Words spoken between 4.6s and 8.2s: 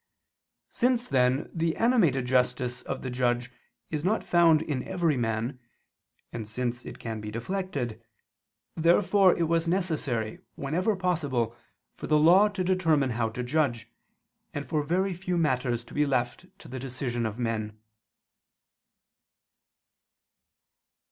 in every man, and since it can be deflected,